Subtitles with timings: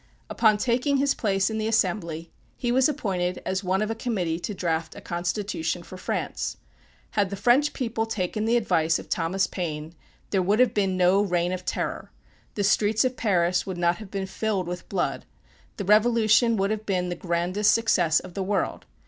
[0.31, 4.39] Upon taking his place in the Assembly he was appointed as one of a committee
[4.39, 6.57] to draft a constitution for France.
[7.11, 9.93] Had the French people taken the advice of Thomas Paine
[10.31, 12.09] there would have been no "reign of terror."
[12.55, 15.23] The streets of Paris would not have been filled with blood.
[15.77, 18.87] The revolution would have been the grandest success of the world.